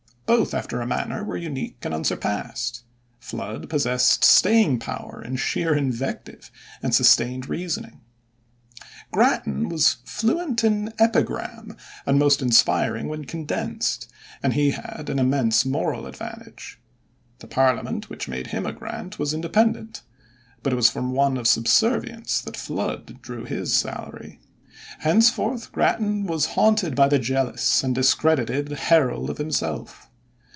Both 0.27 0.53
after 0.53 0.79
a 0.79 0.87
manner 0.87 1.25
were 1.25 1.35
unique 1.35 1.79
and 1.83 1.93
unsurpassed. 1.93 2.85
Flood 3.19 3.69
possessed 3.69 4.23
staying 4.23 4.79
power 4.79 5.21
in 5.21 5.35
sheer 5.35 5.75
invective 5.75 6.49
and 6.81 6.95
sustained 6.95 7.49
reasoning. 7.49 7.99
Grattan 9.11 9.67
was 9.67 9.97
fluent 10.05 10.63
in 10.63 10.93
epigram 10.97 11.75
and 12.05 12.17
most 12.17 12.41
inspiring 12.41 13.09
when 13.09 13.25
condensed, 13.25 14.09
and 14.41 14.53
he 14.53 14.71
had 14.71 15.09
an 15.09 15.19
immense 15.19 15.65
moral 15.65 16.05
advantage. 16.07 16.79
The 17.39 17.47
parliament 17.47 18.09
which 18.09 18.29
made 18.29 18.47
him 18.47 18.65
a 18.65 18.71
grant 18.71 19.19
was 19.19 19.33
independent, 19.33 20.01
but 20.63 20.71
it 20.71 20.77
was 20.77 20.89
from 20.89 21.11
one 21.11 21.35
of 21.35 21.45
subservience 21.45 22.39
that 22.39 22.55
Flood 22.55 23.21
drew 23.21 23.43
his 23.43 23.73
salary. 23.73 24.39
Henceforth 24.99 25.73
Grattan 25.73 26.23
was 26.25 26.45
haunted 26.55 26.95
by 26.95 27.09
the 27.09 27.19
jealous 27.19 27.83
and 27.83 27.93
discredited 27.93 28.69
herald 28.71 29.29
of 29.29 29.37
himself. 29.37 30.07